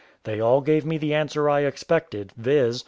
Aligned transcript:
They 0.23 0.39
all 0.39 0.61
gave 0.61 0.83
me 0.83 0.97
the 0.97 1.13
answer 1.13 1.47
I 1.47 1.59
expected, 1.59 2.33
viz. 2.35 2.79